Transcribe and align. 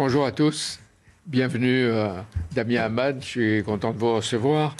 Bonjour 0.00 0.24
à 0.24 0.32
tous. 0.32 0.80
Bienvenue, 1.26 1.84
euh, 1.84 2.22
Damien 2.54 2.84
Hamad. 2.84 3.20
Je 3.20 3.26
suis 3.26 3.62
content 3.62 3.92
de 3.92 3.98
vous 3.98 4.14
recevoir. 4.14 4.74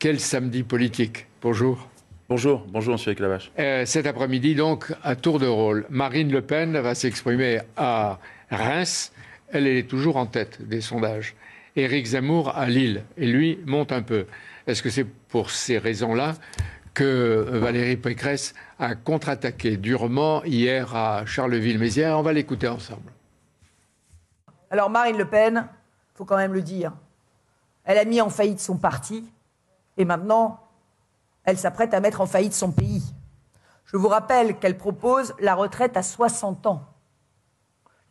Quel 0.00 0.18
samedi 0.18 0.64
politique 0.64 1.26
Bonjour. 1.40 1.88
Bonjour, 2.28 2.66
bonjour, 2.68 2.94
monsieur 2.94 3.14
Clavache. 3.14 3.52
Euh, 3.60 3.86
cet 3.86 4.08
après-midi, 4.08 4.56
donc, 4.56 4.92
à 5.04 5.14
tour 5.14 5.38
de 5.38 5.46
rôle, 5.46 5.86
Marine 5.90 6.32
Le 6.32 6.42
Pen 6.42 6.76
va 6.76 6.96
s'exprimer 6.96 7.60
à 7.76 8.18
Reims. 8.50 9.12
Elle 9.52 9.68
est 9.68 9.88
toujours 9.88 10.16
en 10.16 10.26
tête 10.26 10.58
des 10.66 10.80
sondages. 10.80 11.36
Éric 11.76 12.06
Zemmour 12.06 12.56
à 12.56 12.66
Lille. 12.66 13.04
Et 13.16 13.28
lui 13.28 13.60
monte 13.64 13.92
un 13.92 14.02
peu. 14.02 14.26
Est-ce 14.66 14.82
que 14.82 14.90
c'est 14.90 15.06
pour 15.28 15.52
ces 15.52 15.78
raisons-là 15.78 16.34
que 16.94 17.46
Valérie 17.48 17.96
Pécresse 17.96 18.54
a 18.80 18.96
contre-attaqué 18.96 19.76
durement 19.76 20.42
hier 20.42 20.96
à 20.96 21.24
Charleville-Mézières? 21.26 22.18
On 22.18 22.22
va 22.22 22.32
l'écouter 22.32 22.66
ensemble. 22.66 23.12
Alors 24.70 24.90
Marine 24.90 25.16
Le 25.16 25.28
Pen, 25.28 25.68
faut 26.14 26.24
quand 26.24 26.36
même 26.36 26.52
le 26.52 26.62
dire, 26.62 26.92
elle 27.84 27.98
a 27.98 28.04
mis 28.04 28.20
en 28.20 28.28
faillite 28.28 28.60
son 28.60 28.76
parti 28.76 29.30
et 29.96 30.04
maintenant 30.04 30.60
elle 31.44 31.58
s'apprête 31.58 31.94
à 31.94 32.00
mettre 32.00 32.20
en 32.20 32.26
faillite 32.26 32.52
son 32.52 32.72
pays. 32.72 33.14
Je 33.86 33.96
vous 33.96 34.08
rappelle 34.08 34.58
qu'elle 34.58 34.76
propose 34.76 35.34
la 35.38 35.54
retraite 35.54 35.96
à 35.96 36.02
60 36.02 36.66
ans. 36.66 36.84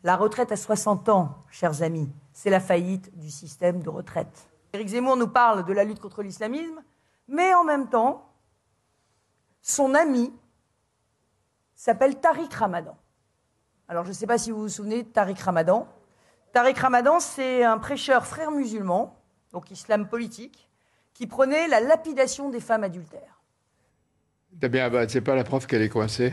La 0.02 0.16
retraite 0.16 0.50
à 0.50 0.56
60 0.56 1.08
ans, 1.08 1.44
chers 1.48 1.82
amis, 1.82 2.10
c'est 2.32 2.50
la 2.50 2.58
faillite 2.58 3.16
du 3.16 3.30
système 3.30 3.80
de 3.82 3.88
retraite. 3.88 4.48
Éric 4.72 4.88
Zemmour 4.88 5.16
nous 5.16 5.28
parle 5.28 5.64
de 5.64 5.72
la 5.72 5.84
lutte 5.84 6.00
contre 6.00 6.22
l'islamisme, 6.22 6.82
mais 7.28 7.54
en 7.54 7.62
même 7.62 7.88
temps, 7.88 8.28
son 9.62 9.94
ami 9.94 10.32
s'appelle 11.76 12.18
Tariq 12.18 12.52
Ramadan. 12.54 12.96
Alors 13.86 14.04
je 14.04 14.08
ne 14.08 14.14
sais 14.14 14.26
pas 14.26 14.38
si 14.38 14.50
vous 14.50 14.62
vous 14.62 14.68
souvenez 14.68 15.04
de 15.04 15.08
Tariq 15.08 15.40
Ramadan. 15.40 15.86
Tariq 16.52 16.80
Ramadan, 16.80 17.20
c'est 17.20 17.62
un 17.62 17.78
prêcheur 17.78 18.26
frère 18.26 18.50
musulman, 18.50 19.16
donc 19.52 19.70
islam 19.70 20.08
politique, 20.08 20.68
qui 21.12 21.26
prônait 21.26 21.68
la 21.68 21.80
lapidation 21.80 22.48
des 22.48 22.60
femmes 22.60 22.84
adultères. 22.84 23.42
Damien 24.52 24.90
ce 25.02 25.08
c'est 25.08 25.20
pas 25.20 25.34
la 25.34 25.44
preuve 25.44 25.66
qu'elle 25.66 25.82
est 25.82 25.88
coincée? 25.88 26.32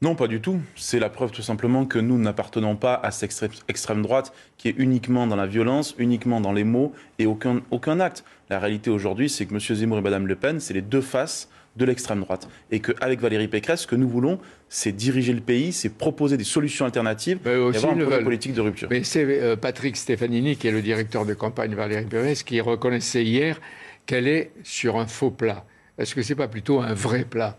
Non, 0.00 0.14
pas 0.14 0.28
du 0.28 0.40
tout. 0.40 0.60
C'est 0.76 1.00
la 1.00 1.10
preuve 1.10 1.32
tout 1.32 1.42
simplement 1.42 1.84
que 1.84 1.98
nous 1.98 2.18
n'appartenons 2.18 2.76
pas 2.76 2.94
à 2.94 3.10
cette 3.10 3.50
extrême 3.66 4.02
droite 4.02 4.32
qui 4.56 4.68
est 4.68 4.74
uniquement 4.76 5.26
dans 5.26 5.34
la 5.34 5.46
violence, 5.46 5.94
uniquement 5.98 6.40
dans 6.40 6.52
les 6.52 6.62
mots 6.62 6.92
et 7.18 7.26
aucun, 7.26 7.62
aucun 7.72 7.98
acte. 7.98 8.24
La 8.48 8.60
réalité 8.60 8.90
aujourd'hui, 8.90 9.28
c'est 9.28 9.46
que 9.46 9.54
M. 9.54 9.60
Zemmour 9.60 9.98
et 9.98 10.02
Mme 10.02 10.28
Le 10.28 10.36
Pen, 10.36 10.60
c'est 10.60 10.74
les 10.74 10.82
deux 10.82 11.00
faces 11.00 11.48
de 11.78 11.84
l'extrême 11.84 12.20
droite. 12.20 12.48
Et 12.70 12.80
qu'avec 12.80 13.20
Valérie 13.20 13.48
Pécresse, 13.48 13.82
ce 13.82 13.86
que 13.86 13.96
nous 13.96 14.08
voulons, 14.08 14.38
c'est 14.68 14.92
diriger 14.92 15.32
le 15.32 15.40
pays, 15.40 15.72
c'est 15.72 15.88
proposer 15.88 16.36
des 16.36 16.44
solutions 16.44 16.84
alternatives 16.84 17.38
mais 17.44 17.56
aussi 17.56 17.84
et 17.86 17.88
avoir 17.88 18.18
une 18.18 18.24
politique 18.24 18.52
de 18.52 18.60
rupture. 18.60 18.88
Mais 18.90 19.04
c'est 19.04 19.24
euh, 19.24 19.56
Patrick 19.56 19.96
Stefanini, 19.96 20.56
qui 20.56 20.68
est 20.68 20.72
le 20.72 20.82
directeur 20.82 21.24
de 21.24 21.34
campagne 21.34 21.74
Valérie 21.74 22.04
Pécresse, 22.04 22.42
qui 22.42 22.60
reconnaissait 22.60 23.24
hier 23.24 23.60
qu'elle 24.04 24.28
est 24.28 24.50
sur 24.64 24.96
un 24.96 25.06
faux 25.06 25.30
plat. 25.30 25.64
Est-ce 25.98 26.14
que 26.14 26.22
ce 26.22 26.32
n'est 26.32 26.36
pas 26.36 26.48
plutôt 26.48 26.80
un 26.80 26.94
vrai 26.94 27.24
plat? 27.24 27.56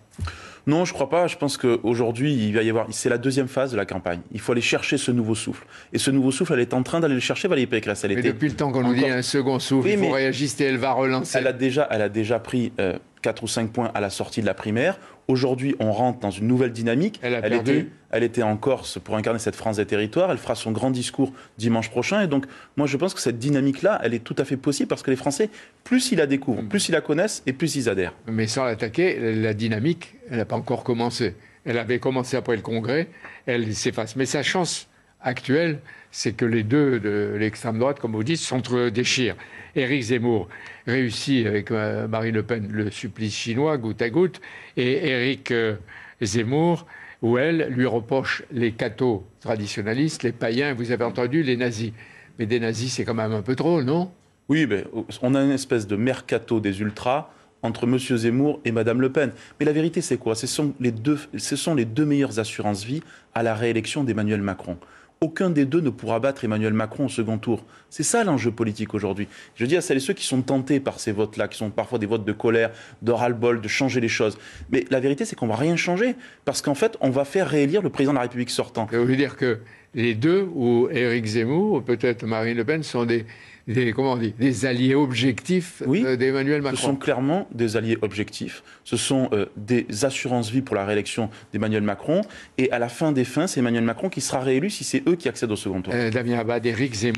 Non, 0.67 0.85
je 0.85 0.93
crois 0.93 1.09
pas. 1.09 1.27
Je 1.27 1.35
pense 1.35 1.57
qu'aujourd'hui, 1.57 2.33
il 2.33 2.53
va 2.53 2.61
y 2.61 2.69
avoir. 2.69 2.87
C'est 2.91 3.09
la 3.09 3.17
deuxième 3.17 3.47
phase 3.47 3.71
de 3.71 3.77
la 3.77 3.85
campagne. 3.85 4.19
Il 4.31 4.39
faut 4.39 4.51
aller 4.51 4.61
chercher 4.61 4.97
ce 4.97 5.11
nouveau 5.11 5.35
souffle. 5.35 5.65
Et 5.93 5.97
ce 5.97 6.11
nouveau 6.11 6.31
souffle, 6.31 6.53
elle 6.53 6.59
est 6.59 6.73
en 6.73 6.83
train 6.83 6.99
d'aller 6.99 7.15
le 7.15 7.19
chercher, 7.19 7.47
Valérie 7.47 7.67
Pécresse. 7.67 8.03
Elle 8.03 8.15
Mais 8.15 8.21
depuis 8.21 8.49
le 8.49 8.55
temps 8.55 8.71
qu'on 8.71 8.83
nous 8.83 8.93
dit 8.93 9.07
un 9.07 9.21
second 9.21 9.59
souffle, 9.59 9.89
il 9.89 9.97
faut 9.97 10.11
réagister, 10.11 10.65
elle 10.65 10.77
va 10.77 10.91
relancer. 10.93 11.37
Elle 11.37 11.47
a 11.47 11.53
déjà, 11.53 11.87
elle 11.89 12.01
a 12.01 12.09
déjà 12.09 12.39
pris 12.39 12.71
euh, 12.79 12.97
4 13.21 13.43
ou 13.43 13.47
5 13.47 13.71
points 13.71 13.91
à 13.93 13.99
la 13.99 14.09
sortie 14.09 14.41
de 14.41 14.45
la 14.45 14.53
primaire. 14.53 14.99
Aujourd'hui, 15.27 15.75
on 15.79 15.91
rentre 15.91 16.19
dans 16.19 16.31
une 16.31 16.47
nouvelle 16.47 16.71
dynamique. 16.71 17.19
Elle, 17.21 17.35
a 17.35 17.39
elle, 17.43 17.53
était, 17.53 17.87
elle 18.11 18.23
était 18.23 18.41
en 18.41 18.57
Corse 18.57 18.99
pour 18.99 19.15
incarner 19.15 19.39
cette 19.39 19.55
France 19.55 19.77
des 19.77 19.85
territoires. 19.85 20.31
Elle 20.31 20.37
fera 20.37 20.55
son 20.55 20.71
grand 20.71 20.89
discours 20.89 21.33
dimanche 21.57 21.89
prochain. 21.89 22.21
Et 22.21 22.27
donc, 22.27 22.45
moi, 22.77 22.87
je 22.87 22.97
pense 22.97 23.13
que 23.13 23.19
cette 23.19 23.37
dynamique-là, 23.37 23.99
elle 24.03 24.13
est 24.13 24.23
tout 24.23 24.35
à 24.37 24.45
fait 24.45 24.57
possible 24.57 24.87
parce 24.87 25.03
que 25.03 25.11
les 25.11 25.17
Français, 25.17 25.49
plus 25.83 26.11
ils 26.11 26.17
la 26.17 26.25
découvrent, 26.25 26.63
plus 26.63 26.89
ils 26.89 26.93
la 26.93 27.01
connaissent 27.01 27.43
et 27.45 27.53
plus 27.53 27.75
ils 27.75 27.89
adhèrent. 27.89 28.13
Mais 28.27 28.47
sans 28.47 28.65
l'attaquer, 28.65 29.35
la 29.35 29.53
dynamique, 29.53 30.15
elle 30.29 30.37
n'a 30.37 30.45
pas 30.45 30.55
encore 30.55 30.83
commencé. 30.83 31.35
Elle 31.65 31.77
avait 31.77 31.99
commencé 31.99 32.37
après 32.37 32.55
le 32.55 32.61
Congrès. 32.61 33.09
Elle 33.45 33.75
s'efface. 33.75 34.15
Mais 34.15 34.25
sa 34.25 34.41
chance 34.41 34.87
actuelle, 35.21 35.79
c'est 36.11 36.33
que 36.33 36.45
les 36.45 36.63
deux 36.63 36.99
de 36.99 37.35
l'extrême 37.37 37.79
droite, 37.79 37.99
comme 37.99 38.13
vous 38.13 38.23
dites, 38.23 38.39
s'entre-déchirent. 38.39 39.35
Éric 39.75 40.01
Zemmour 40.03 40.47
réussit 40.87 41.45
avec 41.45 41.71
euh, 41.71 42.07
Marine 42.07 42.35
Le 42.35 42.43
Pen 42.43 42.67
le 42.71 42.89
supplice 42.89 43.35
chinois 43.35 43.77
goutte 43.77 44.01
à 44.01 44.09
goutte, 44.09 44.41
et 44.77 45.07
Éric 45.07 45.51
euh, 45.51 45.75
Zemmour, 46.21 46.87
ou 47.21 47.37
elle, 47.37 47.67
lui 47.69 47.85
reproche 47.85 48.43
les 48.51 48.71
cathos 48.71 49.25
traditionnalistes, 49.41 50.23
les 50.23 50.31
païens, 50.31 50.73
vous 50.73 50.91
avez 50.91 51.03
entendu, 51.03 51.43
les 51.43 51.57
nazis. 51.57 51.91
Mais 52.39 52.45
des 52.45 52.59
nazis, 52.59 52.93
c'est 52.93 53.03
quand 53.03 53.13
même 53.13 53.33
un 53.33 53.41
peu 53.41 53.55
trop, 53.55 53.83
non? 53.83 54.09
Oui, 54.47 54.65
mais 54.67 54.85
on 55.21 55.35
a 55.35 55.43
une 55.43 55.51
espèce 55.51 55.85
de 55.85 55.95
mercato 55.95 56.59
des 56.59 56.79
ultras 56.79 57.31
entre 57.61 57.83
M. 57.83 57.99
Zemmour 57.99 58.61
et 58.63 58.71
Mme 58.71 59.01
Le 59.01 59.11
Pen. 59.11 59.31
Mais 59.59 59.65
la 59.65 59.73
vérité, 59.73 59.99
c'est 60.01 60.17
quoi? 60.17 60.33
Ce 60.33 60.47
sont, 60.47 60.73
les 60.79 60.91
deux, 60.91 61.19
ce 61.37 61.55
sont 61.57 61.75
les 61.75 61.85
deux 61.85 62.05
meilleures 62.05 62.39
assurances-vie 62.39 63.03
à 63.35 63.43
la 63.43 63.53
réélection 63.53 64.05
d'Emmanuel 64.05 64.41
Macron 64.41 64.77
aucun 65.21 65.49
des 65.49 65.65
deux 65.65 65.81
ne 65.81 65.89
pourra 65.89 66.19
battre 66.19 66.45
Emmanuel 66.45 66.73
Macron 66.73 67.05
au 67.05 67.09
second 67.09 67.37
tour. 67.37 67.65
C'est 67.89 68.03
ça 68.03 68.23
l'enjeu 68.23 68.51
politique 68.51 68.93
aujourd'hui. 68.93 69.27
Je 69.55 69.65
dis 69.65 69.75
à 69.75 69.81
celles 69.81 69.97
et 69.97 69.99
ceux 69.99 70.13
qui 70.13 70.25
sont 70.25 70.41
tentés 70.41 70.79
par 70.79 70.99
ces 70.99 71.11
votes-là, 71.11 71.49
qui 71.49 71.57
sont 71.57 71.71
parfois 71.71 71.99
des 71.99 72.05
votes 72.05 72.23
de 72.23 72.31
colère, 72.31 72.71
de 73.01 73.11
ras-le-bol, 73.11 73.59
de 73.59 73.67
changer 73.67 73.99
les 73.99 74.07
choses. 74.07 74.37
Mais 74.71 74.85
la 74.89 75.01
vérité, 75.01 75.25
c'est 75.25 75.35
qu'on 75.35 75.47
va 75.47 75.57
rien 75.57 75.75
changer, 75.75 76.15
parce 76.45 76.61
qu'en 76.61 76.75
fait, 76.75 76.97
on 77.01 77.09
va 77.09 77.25
faire 77.25 77.49
réélire 77.49 77.81
le 77.81 77.89
président 77.89 78.13
de 78.13 78.17
la 78.17 78.23
République 78.23 78.49
sortant. 78.49 78.87
Ça 78.89 78.97
veut 78.97 79.15
dire 79.17 79.35
que 79.35 79.59
les 79.93 80.15
deux, 80.15 80.47
ou 80.53 80.87
Éric 80.89 81.25
Zemmour, 81.25 81.73
ou 81.73 81.81
peut-être 81.81 82.25
Marine 82.25 82.55
Le 82.55 82.63
Pen, 82.63 82.83
sont 82.83 83.05
des 83.05 83.25
des, 83.73 83.93
comment 83.93 84.13
on 84.13 84.17
dit, 84.17 84.33
des 84.39 84.65
alliés 84.65 84.95
objectifs 84.95 85.83
euh, 85.87 86.15
d'Emmanuel 86.15 86.61
Macron. 86.61 86.77
Ce 86.77 86.83
sont 86.83 86.95
clairement 86.95 87.47
des 87.51 87.77
alliés 87.77 87.97
objectifs. 88.01 88.63
Ce 88.83 88.97
sont 88.97 89.29
euh, 89.31 89.45
des 89.57 89.85
assurances-vie 90.03 90.61
pour 90.61 90.75
la 90.75 90.85
réélection 90.85 91.29
d'Emmanuel 91.53 91.83
Macron. 91.83 92.21
Et 92.57 92.71
à 92.71 92.79
la 92.79 92.89
fin 92.89 93.11
des 93.11 93.25
fins, 93.25 93.47
c'est 93.47 93.59
Emmanuel 93.59 93.83
Macron 93.83 94.09
qui 94.09 94.21
sera 94.21 94.39
réélu 94.39 94.69
si 94.69 94.83
c'est 94.83 95.07
eux 95.07 95.15
qui 95.15 95.29
accèdent 95.29 95.51
au 95.51 95.55
second 95.55 95.81
tour. 95.81 95.93
Euh, 95.95 96.09
Damien 96.09 96.39
Abad, 96.39 96.65
Éric 96.65 96.93
Zemmour 96.93 97.17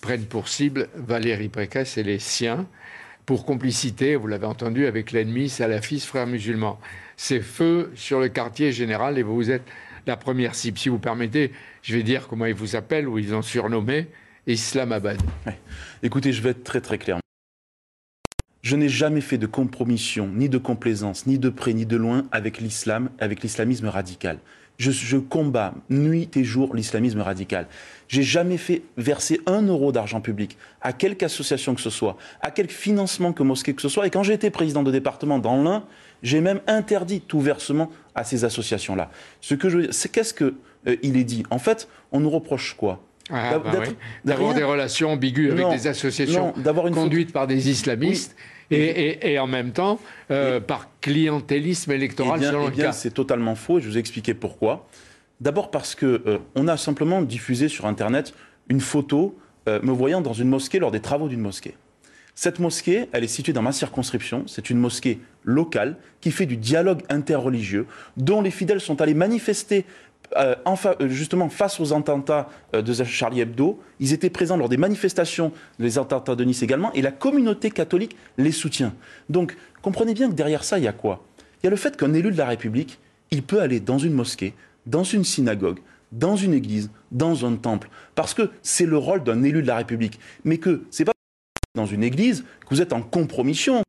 prennent 0.00 0.24
pour 0.24 0.48
cible 0.48 0.88
Valérie 0.94 1.48
Pécresse 1.48 1.98
et 1.98 2.02
les 2.02 2.18
siens 2.18 2.66
pour 3.26 3.44
complicité, 3.44 4.16
vous 4.16 4.26
l'avez 4.26 4.46
entendu, 4.46 4.86
avec 4.86 5.12
l'ennemi 5.12 5.50
salafiste 5.50 6.06
frère 6.06 6.26
musulman. 6.26 6.80
C'est 7.18 7.42
feu 7.42 7.92
sur 7.94 8.20
le 8.20 8.28
quartier 8.28 8.72
général 8.72 9.18
et 9.18 9.22
vous 9.22 9.50
êtes 9.50 9.64
la 10.06 10.16
première 10.16 10.54
cible. 10.54 10.78
Si 10.78 10.88
vous 10.88 10.98
permettez, 10.98 11.52
je 11.82 11.94
vais 11.94 12.02
dire 12.02 12.26
comment 12.26 12.46
ils 12.46 12.54
vous 12.54 12.74
appellent 12.74 13.06
ou 13.06 13.18
ils 13.18 13.34
ont 13.34 13.42
surnommé 13.42 14.06
Islamabad. 14.48 15.20
Écoutez, 16.02 16.32
je 16.32 16.42
vais 16.42 16.50
être 16.50 16.64
très 16.64 16.80
très 16.80 16.98
clair. 16.98 17.18
Je 18.62 18.76
n'ai 18.76 18.88
jamais 18.88 19.20
fait 19.20 19.38
de 19.38 19.46
compromission, 19.46 20.28
ni 20.28 20.48
de 20.48 20.58
complaisance, 20.58 21.26
ni 21.26 21.38
de 21.38 21.48
près, 21.48 21.74
ni 21.74 21.86
de 21.86 21.96
loin 21.96 22.26
avec 22.32 22.58
l'islam, 22.58 23.10
avec 23.18 23.42
l'islamisme 23.42 23.86
radical. 23.86 24.38
Je, 24.78 25.16
combats 25.16 25.74
nuit 25.90 26.30
et 26.36 26.44
jour 26.44 26.74
l'islamisme 26.74 27.20
radical. 27.20 27.66
J'ai 28.06 28.22
jamais 28.22 28.58
fait 28.58 28.82
verser 28.96 29.40
un 29.46 29.62
euro 29.62 29.90
d'argent 29.90 30.20
public 30.20 30.56
à 30.80 30.92
quelque 30.92 31.24
association 31.24 31.74
que 31.74 31.80
ce 31.80 31.90
soit, 31.90 32.16
à 32.42 32.52
quelque 32.52 32.72
financement 32.72 33.32
que 33.32 33.42
mosquée 33.42 33.74
que 33.74 33.82
ce 33.82 33.88
soit. 33.88 34.06
Et 34.06 34.10
quand 34.10 34.22
j'étais 34.22 34.50
président 34.50 34.84
de 34.84 34.92
département 34.92 35.40
dans 35.40 35.60
l'Ain, 35.62 35.84
j'ai 36.22 36.40
même 36.40 36.60
interdit 36.68 37.20
tout 37.20 37.40
versement 37.40 37.90
à 38.14 38.22
ces 38.22 38.44
associations-là. 38.44 39.10
Ce 39.40 39.54
que 39.54 39.68
je 39.68 39.90
c'est 39.90 40.10
qu'est-ce 40.10 40.32
qu'il 40.32 40.54
euh, 40.86 40.96
est 41.02 41.24
dit? 41.24 41.42
En 41.50 41.58
fait, 41.58 41.88
on 42.12 42.20
nous 42.20 42.30
reproche 42.30 42.74
quoi? 42.74 43.02
Ah, 43.30 43.58
bah 43.58 43.72
d'avoir 44.24 44.54
des 44.54 44.64
relations 44.64 45.12
ambiguës 45.12 45.52
avec 45.52 45.68
des 45.70 45.86
associations 45.86 46.54
conduites 46.92 47.32
par 47.32 47.46
des 47.46 47.70
islamistes. 47.70 48.36
Et, 48.70 49.38
en 49.38 49.46
même 49.46 49.72
temps, 49.72 49.98
euh, 50.30 50.60
par 50.60 50.88
clientélisme 51.00 51.92
électoral 51.92 52.34
eh 52.36 52.40
bien, 52.40 52.50
selon 52.50 52.68
eh 52.68 52.70
bien, 52.70 52.92
C'est 52.92 53.12
totalement 53.12 53.54
faux 53.54 53.78
et 53.78 53.82
je 53.82 53.88
vous 53.88 53.98
expliquer 53.98 54.34
pourquoi. 54.34 54.86
D'abord 55.40 55.70
parce 55.70 55.94
que 55.94 56.22
euh, 56.26 56.38
on 56.54 56.68
a 56.68 56.76
simplement 56.76 57.22
diffusé 57.22 57.68
sur 57.68 57.86
Internet 57.86 58.34
une 58.68 58.80
photo 58.80 59.38
euh, 59.68 59.80
me 59.82 59.92
voyant 59.92 60.20
dans 60.20 60.32
une 60.32 60.48
mosquée 60.48 60.78
lors 60.78 60.90
des 60.90 61.00
travaux 61.00 61.28
d'une 61.28 61.40
mosquée. 61.40 61.74
Cette 62.34 62.60
mosquée, 62.60 63.08
elle 63.12 63.24
est 63.24 63.28
située 63.28 63.52
dans 63.52 63.62
ma 63.62 63.72
circonscription. 63.72 64.44
C'est 64.46 64.70
une 64.70 64.78
mosquée 64.78 65.18
locale 65.42 65.96
qui 66.20 66.30
fait 66.30 66.46
du 66.46 66.56
dialogue 66.56 67.02
interreligieux, 67.08 67.86
dont 68.16 68.42
les 68.42 68.52
fidèles 68.52 68.80
sont 68.80 69.00
allés 69.00 69.14
manifester 69.14 69.84
euh, 70.36 70.54
euh, 70.66 71.08
justement 71.08 71.48
face 71.48 71.80
aux 71.80 71.92
attentats 71.92 72.48
euh, 72.74 72.82
de 72.82 72.92
Charlie 73.04 73.40
Hebdo, 73.40 73.80
ils 74.00 74.12
étaient 74.12 74.30
présents 74.30 74.56
lors 74.56 74.68
des 74.68 74.76
manifestations 74.76 75.52
des 75.78 75.98
attentats 75.98 76.36
de 76.36 76.44
Nice 76.44 76.62
également, 76.62 76.92
et 76.92 77.02
la 77.02 77.12
communauté 77.12 77.70
catholique 77.70 78.16
les 78.36 78.52
soutient. 78.52 78.94
Donc, 79.28 79.56
comprenez 79.82 80.14
bien 80.14 80.28
que 80.28 80.34
derrière 80.34 80.64
ça, 80.64 80.78
il 80.78 80.84
y 80.84 80.88
a 80.88 80.92
quoi? 80.92 81.24
Il 81.62 81.66
y 81.66 81.68
a 81.68 81.70
le 81.70 81.76
fait 81.76 81.96
qu'un 81.96 82.12
élu 82.14 82.30
de 82.30 82.36
la 82.36 82.46
République, 82.46 82.98
il 83.30 83.42
peut 83.42 83.60
aller 83.60 83.80
dans 83.80 83.98
une 83.98 84.12
mosquée, 84.12 84.54
dans 84.86 85.04
une 85.04 85.24
synagogue, 85.24 85.78
dans 86.12 86.36
une 86.36 86.54
église, 86.54 86.90
dans 87.10 87.46
un 87.46 87.56
temple, 87.56 87.88
parce 88.14 88.34
que 88.34 88.50
c'est 88.62 88.86
le 88.86 88.96
rôle 88.96 89.24
d'un 89.24 89.42
élu 89.42 89.62
de 89.62 89.66
la 89.66 89.76
République, 89.76 90.18
mais 90.44 90.58
que 90.58 90.82
c'est 90.90 91.04
pas 91.04 91.12
dans 91.74 91.86
une 91.86 92.02
église 92.02 92.44
que 92.60 92.70
vous 92.70 92.82
êtes 92.82 92.92
en 92.92 93.02
compromission 93.02 93.82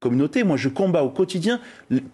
communauté. 0.00 0.42
Moi, 0.42 0.56
je 0.56 0.68
combats 0.68 1.02
au 1.02 1.10
quotidien 1.10 1.60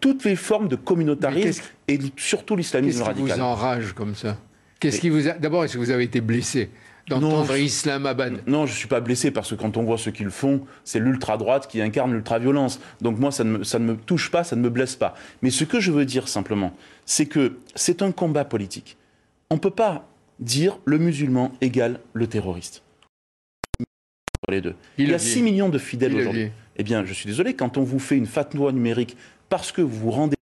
toutes 0.00 0.24
les 0.24 0.36
formes 0.36 0.68
de 0.68 0.76
communautarisme 0.76 1.62
et 1.88 1.98
surtout 2.16 2.56
l'islamisme 2.56 3.02
radical. 3.02 3.26
Qu'est-ce 3.26 3.34
qui 3.34 3.40
vous 3.40 3.46
enrage 3.46 3.92
comme 3.94 4.14
ça? 4.14 4.36
Qu'est-ce 4.80 5.00
qui 5.00 5.08
vous 5.08 5.28
a. 5.28 5.32
D'abord, 5.32 5.64
est-ce 5.64 5.74
que 5.74 5.78
vous 5.78 5.90
avez 5.90 6.04
été 6.04 6.20
blessé 6.20 6.70
d'entendre 7.08 7.56
Islamabad? 7.56 8.42
Non, 8.46 8.66
je 8.66 8.72
ne 8.72 8.76
suis 8.76 8.88
pas 8.88 9.00
blessé 9.00 9.30
parce 9.30 9.50
que 9.50 9.54
quand 9.54 9.76
on 9.76 9.84
voit 9.84 9.96
ce 9.96 10.10
qu'ils 10.10 10.30
font, 10.30 10.62
c'est 10.84 10.98
l'ultra-droite 10.98 11.68
qui 11.68 11.80
incarne 11.80 12.12
l'ultra-violence. 12.12 12.80
Donc 13.00 13.18
moi, 13.18 13.30
ça 13.30 13.44
ne, 13.44 13.58
me, 13.58 13.64
ça 13.64 13.78
ne 13.78 13.84
me 13.84 13.96
touche 13.96 14.30
pas, 14.30 14.44
ça 14.44 14.56
ne 14.56 14.60
me 14.60 14.68
blesse 14.68 14.96
pas. 14.96 15.14
Mais 15.40 15.50
ce 15.50 15.64
que 15.64 15.80
je 15.80 15.92
veux 15.92 16.04
dire 16.04 16.28
simplement, 16.28 16.76
c'est 17.06 17.26
que 17.26 17.56
c'est 17.74 18.02
un 18.02 18.12
combat 18.12 18.44
politique. 18.44 18.96
On 19.50 19.54
ne 19.54 19.60
peut 19.60 19.70
pas 19.70 20.08
dire 20.40 20.78
le 20.84 20.98
musulman 20.98 21.52
égale 21.60 22.00
le 22.12 22.26
terroriste. 22.26 22.82
Les 24.48 24.60
deux. 24.60 24.74
Il, 24.98 25.08
y 25.08 25.14
a 25.14 25.18
6 25.18 25.42
millions 25.42 25.68
de 25.68 25.78
fidèles 25.78 26.14
aujourd'hui. 26.14 26.52
Eh 26.76 26.82
bien, 26.82 27.04
je 27.04 27.12
suis 27.12 27.26
désolé, 27.26 27.54
quand 27.54 27.78
on 27.78 27.82
vous 27.82 27.98
fait 27.98 28.16
une 28.16 28.26
fatwa 28.26 28.72
numérique 28.72 29.16
parce 29.48 29.72
que 29.72 29.80
vous 29.82 29.98
vous 29.98 30.10
rendez... 30.10 30.36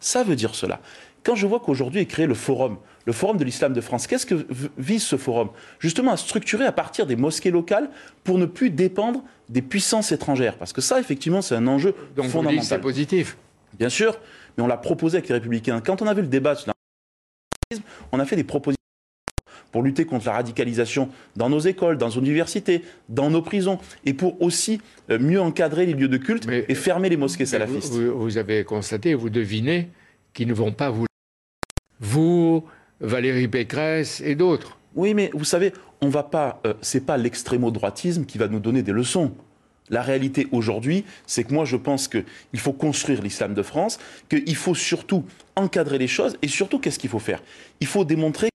Ça 0.00 0.22
veut 0.22 0.36
dire 0.36 0.54
cela. 0.54 0.80
Quand 1.24 1.34
je 1.34 1.46
vois 1.46 1.60
qu'aujourd'hui 1.60 2.00
est 2.00 2.06
créé 2.06 2.26
le 2.26 2.34
forum, 2.34 2.78
le 3.04 3.12
forum 3.12 3.36
de 3.36 3.44
l'islam 3.44 3.72
de 3.72 3.80
France, 3.80 4.06
qu'est-ce 4.06 4.24
que 4.24 4.46
vise 4.78 5.02
ce 5.02 5.16
forum? 5.16 5.50
Justement 5.80 6.12
à 6.12 6.16
structurer 6.16 6.64
à 6.64 6.72
partir 6.72 7.06
des 7.06 7.16
mosquées 7.16 7.50
locales 7.50 7.90
pour 8.22 8.38
ne 8.38 8.46
plus 8.46 8.70
dépendre 8.70 9.22
des 9.48 9.60
puissances 9.60 10.12
étrangères. 10.12 10.56
Parce 10.56 10.72
que 10.72 10.80
ça, 10.80 11.00
effectivement, 11.00 11.42
c'est 11.42 11.56
un 11.56 11.66
enjeu 11.66 11.94
Donc 12.16 12.26
fondamental. 12.26 12.64
c'est 12.64 12.80
positif. 12.80 13.36
Bien 13.78 13.88
sûr, 13.88 14.18
mais 14.56 14.64
on 14.64 14.66
l'a 14.68 14.76
proposé 14.76 15.18
avec 15.18 15.28
les 15.28 15.34
républicains. 15.34 15.80
Quand 15.80 16.00
on 16.02 16.06
a 16.06 16.14
vu 16.14 16.22
le 16.22 16.28
débat 16.28 16.54
sur 16.54 16.72
on 18.12 18.18
a 18.18 18.24
fait 18.24 18.36
des 18.36 18.44
propositions 18.44 18.77
pour 19.72 19.82
lutter 19.82 20.04
contre 20.04 20.26
la 20.26 20.32
radicalisation 20.32 21.08
dans 21.36 21.48
nos 21.48 21.60
écoles, 21.60 21.98
dans 21.98 22.08
nos 22.08 22.20
universités, 22.20 22.82
dans 23.08 23.30
nos 23.30 23.42
prisons, 23.42 23.78
et 24.04 24.14
pour 24.14 24.40
aussi 24.42 24.80
euh, 25.10 25.18
mieux 25.18 25.40
encadrer 25.40 25.86
les 25.86 25.94
lieux 25.94 26.08
de 26.08 26.16
culte 26.16 26.48
et 26.50 26.74
fermer 26.74 27.08
les 27.08 27.16
mosquées 27.16 27.46
salafistes. 27.46 27.94
Vous, 27.94 28.38
avez 28.38 28.64
constaté, 28.64 29.14
vous 29.14 29.30
devinez 29.30 29.88
qu'ils 30.32 30.48
ne 30.48 30.54
vont 30.54 30.72
pas 30.72 30.90
vous... 30.90 31.06
Vous, 32.00 32.64
Valérie 33.00 33.48
Pécresse 33.48 34.22
et 34.24 34.34
d'autres. 34.34 34.78
Oui, 34.94 35.14
mais 35.14 35.30
vous 35.34 35.44
savez, 35.44 35.72
on 36.00 36.08
va 36.08 36.22
pas... 36.22 36.60
Euh, 36.66 36.74
c'est 36.80 37.04
pas 37.04 37.16
l'extrémo-droitisme 37.16 38.24
qui 38.24 38.38
va 38.38 38.48
nous 38.48 38.60
donner 38.60 38.82
des 38.82 38.92
leçons. 38.92 39.32
La 39.90 40.02
réalité 40.02 40.48
aujourd'hui, 40.52 41.04
c'est 41.26 41.44
que 41.44 41.54
moi 41.54 41.64
je 41.64 41.76
pense 41.76 42.08
qu'il 42.08 42.24
faut 42.56 42.74
construire 42.74 43.22
l'islam 43.22 43.54
de 43.54 43.62
France, 43.62 43.98
qu'il 44.28 44.56
faut 44.56 44.74
surtout 44.74 45.24
encadrer 45.56 45.96
les 45.96 46.08
choses 46.08 46.36
et 46.42 46.48
surtout 46.48 46.78
qu'est-ce 46.78 46.98
qu'il 46.98 47.08
faut 47.08 47.18
faire? 47.18 47.42
Il 47.80 47.86
faut 47.86 48.04
démontrer 48.04 48.50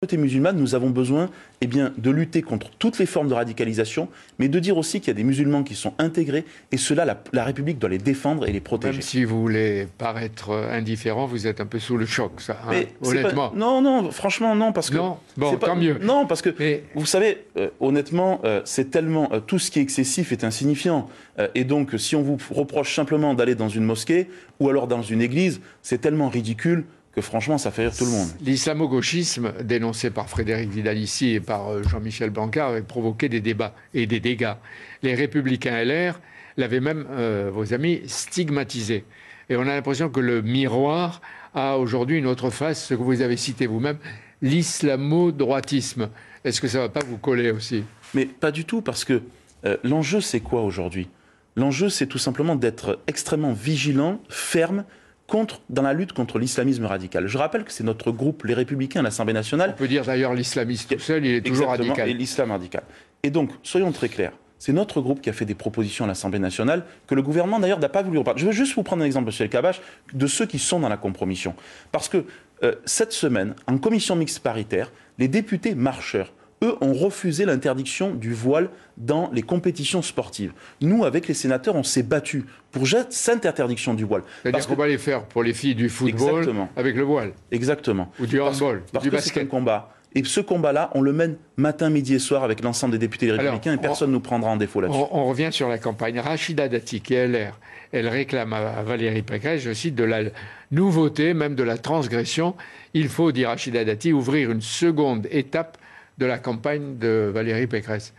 communauté 0.00 0.16
musulmane, 0.16 0.56
nous 0.56 0.76
avons 0.76 0.90
besoin 0.90 1.28
eh 1.60 1.66
bien, 1.66 1.92
de 1.98 2.12
lutter 2.12 2.40
contre 2.40 2.70
toutes 2.78 3.00
les 3.00 3.06
formes 3.06 3.26
de 3.26 3.34
radicalisation, 3.34 4.08
mais 4.38 4.46
de 4.46 4.60
dire 4.60 4.78
aussi 4.78 5.00
qu'il 5.00 5.08
y 5.08 5.10
a 5.10 5.14
des 5.14 5.24
musulmans 5.24 5.64
qui 5.64 5.74
sont 5.74 5.92
intégrés, 5.98 6.44
et 6.70 6.76
cela, 6.76 7.04
la, 7.32 7.44
République 7.44 7.80
doit 7.80 7.90
les 7.90 7.98
défendre 7.98 8.46
et 8.46 8.52
les 8.52 8.60
protéger. 8.60 8.92
Même 8.92 9.02
si 9.02 9.24
vous 9.24 9.40
voulez 9.40 9.88
paraître 9.98 10.52
indifférent, 10.52 11.26
vous 11.26 11.48
êtes 11.48 11.60
un 11.60 11.66
peu 11.66 11.80
sous 11.80 11.96
le 11.96 12.06
choc, 12.06 12.40
ça, 12.40 12.60
hein, 12.70 12.82
honnêtement. 13.02 13.50
Non, 13.56 13.82
non, 13.82 14.12
franchement, 14.12 14.54
non, 14.54 14.72
parce 14.72 14.88
que... 14.88 14.98
Non, 14.98 15.18
bon, 15.36 15.56
pas... 15.56 15.66
tant 15.66 15.74
mieux. 15.74 15.98
Non, 16.00 16.26
parce 16.26 16.42
que, 16.42 16.54
vous 16.94 17.06
savez, 17.06 17.46
euh, 17.56 17.70
honnêtement, 17.80 18.40
euh, 18.44 18.60
c'est 18.64 18.92
tellement... 18.92 19.28
Euh, 19.32 19.40
tout 19.40 19.58
ce 19.58 19.72
qui 19.72 19.80
est 19.80 19.82
excessif 19.82 20.30
est 20.30 20.44
insignifiant. 20.44 21.08
et 21.56 21.64
donc, 21.64 21.94
si 21.98 22.14
on 22.14 22.22
vous 22.22 22.38
reproche 22.50 22.94
simplement 22.94 23.34
d'aller 23.34 23.56
dans 23.56 23.68
une 23.68 23.84
mosquée, 23.84 24.28
ou 24.60 24.68
alors 24.68 24.86
dans 24.86 25.02
une 25.02 25.22
église, 25.22 25.60
c'est 25.82 26.00
tellement 26.00 26.28
ridicule 26.28 26.84
franchement, 27.20 27.58
ça 27.58 27.70
fait 27.70 27.82
rire 27.82 27.96
tout 27.96 28.04
le 28.04 28.10
monde. 28.10 28.28
L'islamo-gauchisme, 28.40 29.52
dénoncé 29.62 30.10
par 30.10 30.28
Frédéric 30.28 30.70
Vidalici 30.70 31.30
et 31.30 31.40
par 31.40 31.68
euh, 31.68 31.82
Jean-Michel 31.82 32.30
Blanquer, 32.30 32.60
avait 32.60 32.82
provoqué 32.82 33.28
des 33.28 33.40
débats 33.40 33.74
et 33.94 34.06
des 34.06 34.20
dégâts. 34.20 34.54
Les 35.02 35.14
républicains 35.14 35.82
LR 35.84 36.20
l'avaient 36.56 36.80
même, 36.80 37.06
euh, 37.10 37.50
vos 37.52 37.72
amis, 37.74 38.02
stigmatisé. 38.06 39.04
Et 39.48 39.56
on 39.56 39.62
a 39.62 39.74
l'impression 39.74 40.10
que 40.10 40.20
le 40.20 40.42
miroir 40.42 41.20
a 41.54 41.78
aujourd'hui 41.78 42.18
une 42.18 42.26
autre 42.26 42.50
face, 42.50 42.84
ce 42.86 42.94
que 42.94 43.02
vous 43.02 43.22
avez 43.22 43.36
cité 43.36 43.66
vous-même, 43.66 43.98
l'islamo-droitisme. 44.42 46.10
Est-ce 46.44 46.60
que 46.60 46.68
ça 46.68 46.78
ne 46.78 46.82
va 46.84 46.88
pas 46.88 47.04
vous 47.04 47.18
coller 47.18 47.50
aussi? 47.50 47.84
Mais 48.14 48.26
pas 48.26 48.50
du 48.50 48.64
tout, 48.64 48.82
parce 48.82 49.04
que 49.04 49.22
euh, 49.64 49.76
l'enjeu, 49.82 50.20
c'est 50.20 50.40
quoi 50.40 50.62
aujourd'hui? 50.62 51.08
L'enjeu, 51.56 51.88
c'est 51.88 52.06
tout 52.06 52.18
simplement 52.18 52.54
d'être 52.54 53.00
extrêmement 53.06 53.52
vigilant, 53.52 54.20
ferme 54.28 54.84
contre, 55.28 55.60
dans 55.68 55.82
la 55.82 55.92
lutte 55.92 56.12
contre 56.12 56.38
l'islamisme 56.38 56.86
radical. 56.86 57.28
Je 57.28 57.38
rappelle 57.38 57.62
que 57.62 57.70
c'est 57.70 57.84
notre 57.84 58.10
groupe, 58.10 58.44
les 58.44 58.54
Républicains, 58.54 59.00
à 59.00 59.02
l'Assemblée 59.04 59.34
nationale. 59.34 59.70
On 59.74 59.78
peut 59.78 59.86
dire 59.86 60.04
d'ailleurs 60.04 60.34
l'islamiste 60.34 60.96
tout 60.96 60.98
seul, 60.98 61.24
il 61.24 61.34
est 61.34 61.42
toujours 61.42 61.68
radical. 61.68 62.08
Et 62.08 62.14
l'islam 62.14 62.50
radical. 62.50 62.82
Et 63.22 63.30
donc, 63.30 63.50
soyons 63.62 63.92
très 63.92 64.08
clairs. 64.08 64.32
C'est 64.58 64.72
notre 64.72 65.00
groupe 65.00 65.20
qui 65.20 65.30
a 65.30 65.32
fait 65.32 65.44
des 65.44 65.54
propositions 65.54 66.04
à 66.06 66.08
l'Assemblée 66.08 66.40
nationale 66.40 66.84
que 67.06 67.14
le 67.14 67.22
gouvernement 67.22 67.60
d'ailleurs 67.60 67.78
n'a 67.78 67.88
pas 67.88 68.02
voulu 68.02 68.18
reprendre. 68.18 68.38
Je 68.38 68.46
veux 68.46 68.52
juste 68.52 68.74
vous 68.74 68.82
prendre 68.82 69.02
un 69.02 69.06
exemple, 69.06 69.28
M. 69.28 69.34
El 69.38 69.50
Kabash, 69.50 69.80
de 70.12 70.26
ceux 70.26 70.46
qui 70.46 70.58
sont 70.58 70.80
dans 70.80 70.88
la 70.88 70.96
compromission. 70.96 71.54
Parce 71.92 72.08
que 72.08 72.24
euh, 72.64 72.74
cette 72.86 73.12
semaine, 73.12 73.54
en 73.68 73.78
commission 73.78 74.16
mixte 74.16 74.40
paritaire, 74.40 74.90
les 75.18 75.28
députés 75.28 75.76
marcheurs 75.76 76.32
eux, 76.62 76.76
ont 76.80 76.92
refusé 76.92 77.44
l'interdiction 77.44 78.14
du 78.14 78.32
voile 78.32 78.70
dans 78.96 79.30
les 79.32 79.42
compétitions 79.42 80.02
sportives. 80.02 80.52
Nous, 80.80 81.04
avec 81.04 81.28
les 81.28 81.34
sénateurs, 81.34 81.76
on 81.76 81.82
s'est 81.82 82.02
battu 82.02 82.44
pour 82.72 82.86
cette 83.10 83.46
interdiction 83.46 83.94
du 83.94 84.04
voile. 84.04 84.22
C'est-à-dire 84.42 84.66
qu'on 84.66 84.74
va 84.74 84.88
les 84.88 84.98
faire 84.98 85.24
pour 85.24 85.42
les 85.42 85.54
filles 85.54 85.74
du 85.74 85.88
football 85.88 86.46
avec 86.76 86.96
le 86.96 87.02
voile. 87.02 87.32
Exactement. 87.50 88.12
Ou 88.20 88.26
du 88.26 88.40
handball, 88.40 88.82
parce, 88.92 89.04
du 89.04 89.10
basket. 89.10 89.34
C'est 89.34 89.40
un 89.40 89.46
combat. 89.46 89.94
Et 90.14 90.24
ce 90.24 90.40
combat-là, 90.40 90.90
on 90.94 91.02
le 91.02 91.12
mène 91.12 91.36
matin, 91.56 91.90
midi 91.90 92.14
et 92.14 92.18
soir 92.18 92.42
avec 92.42 92.62
l'ensemble 92.62 92.92
des 92.92 92.98
députés 92.98 93.30
républicains 93.30 93.74
et 93.74 93.78
personne 93.78 94.08
ne 94.08 94.14
nous 94.14 94.20
prendra 94.20 94.50
en 94.50 94.56
défaut 94.56 94.80
là-dessus. 94.80 94.98
On, 95.10 95.26
revient 95.26 95.50
sur 95.52 95.68
la 95.68 95.78
campagne. 95.78 96.18
Rachida 96.18 96.68
Dati, 96.68 97.02
qui 97.02 97.14
est 97.14 97.28
LR, 97.28 97.58
elle 97.92 98.08
réclame 98.08 98.54
à 98.54 98.82
Valérie 98.82 99.22
Pécresse, 99.22 99.60
je 99.60 99.72
cite, 99.72 99.94
de 99.94 100.04
la 100.04 100.22
nouveauté, 100.70 101.34
même 101.34 101.54
de 101.54 101.62
la 101.62 101.76
transgression. 101.76 102.54
Il 102.94 103.08
faut, 103.08 103.32
dit 103.32 103.44
Rachida 103.44 103.84
Dati, 103.84 104.12
ouvrir 104.12 104.50
une 104.50 104.62
seconde 104.62 105.26
étape 105.30 105.76
de 106.18 106.26
la 106.26 106.38
campagne 106.38 106.98
de 106.98 107.30
Valérie 107.32 107.66
Pécresse. 107.66 108.12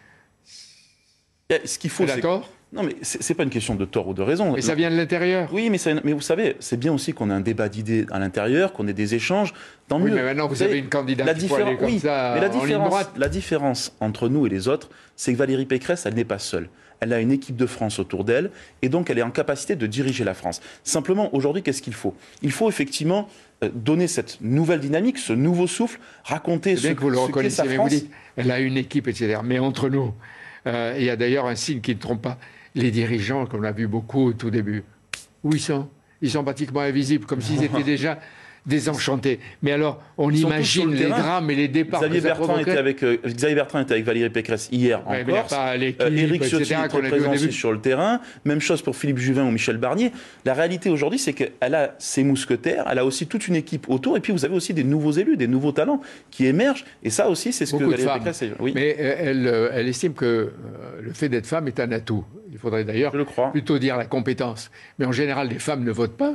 Ce 1.66 1.78
qu'il 1.78 1.90
faut, 1.90 2.06
D'accord 2.06 2.50
non, 2.72 2.84
mais 2.84 2.96
c'est 3.02 3.34
pas 3.34 3.42
une 3.42 3.50
question 3.50 3.74
de 3.74 3.84
tort 3.84 4.08
ou 4.08 4.14
de 4.14 4.22
raison. 4.22 4.54
Mais 4.54 4.62
ça 4.62 4.76
vient 4.76 4.92
de 4.92 4.96
l'intérieur. 4.96 5.50
Oui, 5.52 5.72
mais, 5.72 5.80
mais 6.04 6.14
vous 6.14 6.22
savez, 6.22 6.56
c'est 6.60 6.78
bien 6.78 6.94
aussi 6.94 7.14
qu'on 7.14 7.32
ait 7.32 7.34
un 7.34 7.40
débat 7.40 7.68
d'idées 7.68 8.06
à 8.12 8.20
l'intérieur, 8.20 8.74
qu'on 8.74 8.88
ait 8.88 8.94
des 8.94 9.16
échanges. 9.16 9.56
Tant 9.88 10.00
oui, 10.00 10.12
mieux. 10.12 10.16
mais 10.18 10.24
maintenant, 10.24 10.48
vous, 10.48 10.62
avez 10.62 10.78
une 10.78 10.88
candidate 10.88 11.26
la 11.26 11.34
qui 11.34 11.40
différence, 11.40 11.80
comme 11.80 11.98
ça 11.98 12.34
mais 12.36 12.42
la 12.42 12.50
différence, 12.50 12.94
la 13.18 13.28
différence 13.28 13.96
entre 14.00 14.30
nous 14.30 14.46
et 14.46 14.50
les 14.50 14.68
autres, 14.68 14.90
c'est 15.16 15.34
que 15.34 15.38
Valérie 15.40 15.66
Pécresse, 15.66 16.06
elle 16.06 16.14
n'est 16.14 16.26
pas 16.26 16.38
seule. 16.38 16.70
Elle 17.00 17.12
a 17.12 17.20
une 17.20 17.32
équipe 17.32 17.56
de 17.56 17.66
France 17.66 17.98
autour 17.98 18.24
d'elle, 18.24 18.52
et 18.84 18.90
donc 18.90 19.10
elle 19.10 19.18
est 19.18 19.24
en 19.24 19.32
capacité 19.32 19.76
de 19.76 19.88
diriger 19.88 20.24
la 20.24 20.36
France. 20.36 20.62
Simplement, 20.84 21.34
aujourd'hui, 21.34 21.64
qu'est-ce 21.64 21.82
qu'il 21.82 21.96
faut? 21.96 22.14
Il 22.44 22.52
faut 22.52 22.70
effectivement 22.70 23.30
donner 23.68 24.08
cette 24.08 24.40
nouvelle 24.42 24.80
dynamique, 24.80 25.18
ce 25.18 25.34
nouveau 25.34 25.68
souffle, 25.68 26.00
raconter 26.24 26.76
ce, 26.76 26.82
bien 26.84 26.96
que 26.96 27.02
vous 27.02 27.10
le 27.10 27.20
reconnaissez, 27.20 27.64
mais 27.68 27.78
vous 27.78 27.90
dites, 27.90 28.10
elle 28.38 28.52
a 28.52 28.60
une 28.60 28.78
équipe, 28.78 29.08
etc. 29.08 29.40
Mais 29.44 29.60
entre 29.60 29.90
nous, 29.90 30.14
euh, 30.68 30.96
il 30.98 31.04
y 31.04 31.10
a 31.10 31.16
d'ailleurs 31.16 31.46
un 31.46 31.56
signe 31.56 31.82
qui 31.82 31.94
ne 31.94 32.00
trompe 32.00 32.22
pas. 32.22 32.38
Les 32.76 32.92
dirigeants, 32.92 33.46
comme 33.46 33.62
on 33.62 33.64
l'a 33.64 33.72
vu 33.72 33.88
beaucoup 33.88 34.28
au 34.28 34.34
tout 34.34 34.50
début, 34.50 34.84
où 35.44 35.54
ils 35.54 35.60
sont? 35.60 35.90
Ils 36.22 36.32
sont 36.32 36.44
pratiquement 36.44 36.82
invisibles, 36.82 37.26
comme 37.26 37.42
s'ils 37.42 37.64
étaient 37.64 37.84
déjà 37.84 38.20
désenchanté. 38.66 39.40
Mais 39.62 39.72
alors, 39.72 40.02
on 40.18 40.32
imagine 40.32 40.94
les 40.94 41.08
drames 41.08 41.50
et 41.52 41.56
les 41.56 41.68
départs 41.68 42.02
Xavier 42.02 42.22
Bertrand, 42.22 42.58
était 42.58 42.78
avec, 42.78 43.04
euh, 43.04 43.18
Xavier 43.26 43.56
Bertrand 43.56 43.80
était 43.80 43.94
avec 43.94 44.06
Valérie 44.06 44.30
Pécresse 44.30 44.70
hier 44.72 45.02
en 45.08 45.24
Corse. 45.24 45.54
Euh, 45.54 46.10
Éric 46.10 46.44
Ciotti 46.44 46.74
est 46.74 46.88
très 46.88 47.02
présent 47.02 47.52
sur 47.52 47.72
le 47.72 47.80
terrain. 47.80 48.22
Même 48.46 48.62
chose 48.62 48.82
pour 48.82 48.96
Philippe 48.96 49.18
Juvin 49.18 49.46
ou 49.46 49.52
Michel 49.52 49.78
Barnier. 49.78 50.12
La 50.46 50.54
réalité 50.54 50.90
aujourd'hui, 50.90 51.20
c'est 51.20 51.34
qu'elle 51.34 51.76
a 51.76 51.96
ses 52.00 52.24
mousquetaires, 52.24 52.86
elle 52.90 53.00
a 53.00 53.06
aussi 53.06 53.28
toute 53.28 53.48
une 53.48 53.56
équipe 53.56 53.90
autour, 53.90 54.18
et 54.18 54.20
puis 54.20 54.34
vous 54.34 54.46
avez 54.46 54.56
aussi 54.56 54.74
des 54.74 54.84
nouveaux 54.84 55.12
élus, 55.12 55.38
des 55.38 55.48
nouveaux 55.48 55.72
talents 55.72 56.02
qui 56.32 56.46
émergent. 56.46 56.86
Et 57.04 57.10
ça 57.10 57.30
aussi, 57.30 57.54
c'est 57.54 57.66
ce 57.66 57.76
que 57.76 57.84
Valérie 57.84 58.20
Pécresse... 58.20 58.44
Oui. 58.60 58.72
Mais 58.76 58.96
euh, 59.00 59.16
elle, 59.20 59.70
elle 59.74 59.88
estime 59.88 60.14
que 60.14 60.52
le 61.02 61.14
fait 61.14 61.30
d'être 61.30 61.48
femme 61.48 61.68
est 61.68 61.80
un 61.80 61.92
atout. 61.92 62.24
Il 62.52 62.58
faudrait 62.58 62.84
d'ailleurs 62.84 63.14
plutôt 63.52 63.80
dire 63.80 63.98
la 63.98 64.06
compétence. 64.06 64.72
Mais 64.98 65.06
en 65.06 65.12
général, 65.12 65.50
les 65.50 65.60
femmes 65.60 65.84
ne 65.84 65.92
votent 65.92 66.18
pas 66.18 66.34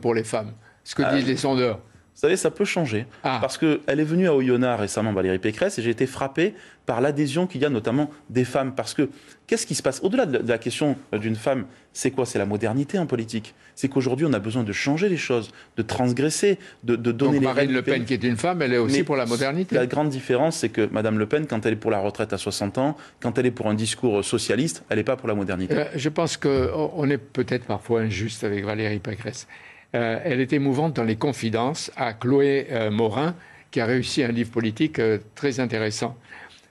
pour 0.00 0.14
les 0.14 0.24
femmes 0.24 0.52
ce 0.86 0.94
que 0.94 1.14
disent 1.14 1.26
les 1.26 1.36
sondeurs. 1.36 1.80
Vous 2.16 2.20
savez, 2.20 2.36
ça 2.36 2.50
peut 2.50 2.64
changer. 2.64 3.04
Ah. 3.24 3.38
Parce 3.42 3.58
qu'elle 3.58 3.80
est 3.86 4.04
venue 4.04 4.26
à 4.26 4.34
Oyonnax 4.34 4.80
récemment, 4.80 5.12
Valérie 5.12 5.38
Pécresse, 5.38 5.78
et 5.78 5.82
j'ai 5.82 5.90
été 5.90 6.06
frappé 6.06 6.54
par 6.86 7.02
l'adhésion 7.02 7.46
qu'il 7.46 7.60
y 7.60 7.66
a 7.66 7.68
notamment 7.68 8.08
des 8.30 8.44
femmes. 8.44 8.72
Parce 8.74 8.94
que 8.94 9.10
qu'est-ce 9.46 9.66
qui 9.66 9.74
se 9.74 9.82
passe? 9.82 10.00
Au-delà 10.02 10.24
de 10.24 10.48
la 10.48 10.56
question 10.56 10.96
d'une 11.12 11.36
femme, 11.36 11.66
c'est 11.92 12.10
quoi? 12.10 12.24
C'est 12.24 12.38
la 12.38 12.46
modernité 12.46 12.98
en 12.98 13.04
politique. 13.04 13.54
C'est 13.74 13.88
qu'aujourd'hui, 13.88 14.24
on 14.24 14.32
a 14.32 14.38
besoin 14.38 14.62
de 14.62 14.72
changer 14.72 15.10
les 15.10 15.18
choses, 15.18 15.50
de 15.76 15.82
transgresser, 15.82 16.58
de, 16.84 16.96
de 16.96 17.12
donner 17.12 17.32
Donc, 17.32 17.40
les 17.40 17.46
Marine 17.46 17.72
Le 17.72 17.82
Pen, 17.82 18.04
qui 18.06 18.14
est 18.14 18.24
une 18.24 18.38
femme, 18.38 18.62
elle 18.62 18.72
est 18.72 18.78
aussi 18.78 19.02
pour 19.02 19.16
la 19.16 19.26
modernité. 19.26 19.74
La 19.74 19.86
grande 19.86 20.08
différence, 20.08 20.56
c'est 20.56 20.70
que 20.70 20.88
Madame 20.90 21.18
Le 21.18 21.26
Pen, 21.26 21.46
quand 21.46 21.66
elle 21.66 21.74
est 21.74 21.76
pour 21.76 21.90
la 21.90 21.98
retraite 21.98 22.32
à 22.32 22.38
60 22.38 22.78
ans, 22.78 22.96
quand 23.20 23.36
elle 23.36 23.44
est 23.44 23.50
pour 23.50 23.66
un 23.66 23.74
discours 23.74 24.24
socialiste, 24.24 24.84
elle 24.88 24.96
n'est 24.96 25.04
pas 25.04 25.16
pour 25.16 25.28
la 25.28 25.34
modernité. 25.34 25.74
Euh, 25.76 25.84
je 25.94 26.08
pense 26.08 26.38
qu'on 26.38 27.10
est 27.10 27.18
peut-être 27.18 27.66
parfois 27.66 28.00
injuste 28.00 28.42
avec 28.44 28.64
Valérie 28.64 29.00
Pécresse. 29.00 29.46
Euh, 29.94 30.20
elle 30.24 30.40
est 30.40 30.52
émouvante 30.52 30.94
dans 30.94 31.04
les 31.04 31.16
confidences 31.16 31.90
à 31.96 32.12
Chloé 32.12 32.66
euh, 32.70 32.90
Morin, 32.90 33.34
qui 33.70 33.80
a 33.80 33.86
réussi 33.86 34.22
un 34.22 34.32
livre 34.32 34.50
politique 34.50 34.98
euh, 34.98 35.18
très 35.34 35.60
intéressant. 35.60 36.16